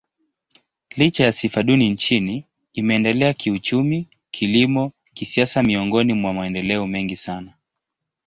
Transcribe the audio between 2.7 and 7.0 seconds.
imeendelea kiuchumi, kilimo, kisiasa miongoni mwa maendeleo